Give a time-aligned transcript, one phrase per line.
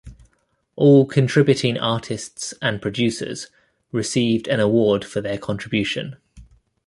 [0.75, 3.49] All contributing artists and producers
[3.91, 6.17] received an award for their contribution.